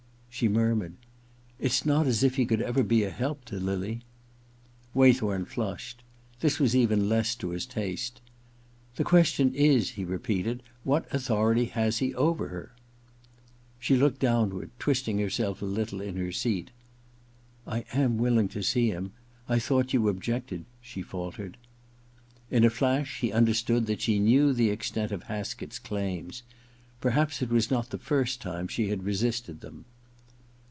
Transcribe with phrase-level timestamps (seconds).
[0.33, 0.95] She murmured:
[1.31, 4.01] * It's not as if he could ever be a help to Lily
[4.47, 6.03] * Waythorn flushed.
[6.39, 8.21] This was even less to his taste.
[8.57, 12.71] * The question is,' he repeated,' what authority has he over her?'
[13.79, 16.71] She looked downward, twisting herself a little in her seat.
[17.67, 19.11] *I am willing to see him—
[19.49, 21.57] I thought you objected,' she faltered.
[22.49, 26.41] In a flash he understood that she knew the extent of Haskett's claims.
[26.99, 29.85] Perhaps it was not the first time she had resisted them.